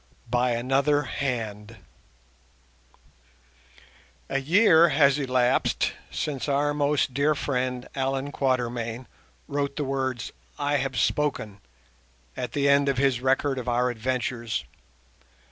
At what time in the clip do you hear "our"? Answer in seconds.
6.49-6.73, 13.69-13.91